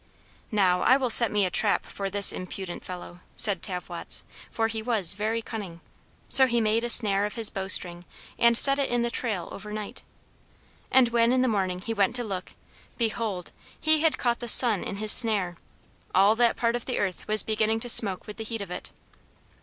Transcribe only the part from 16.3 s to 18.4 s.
that part of the earth was beginning to smoke with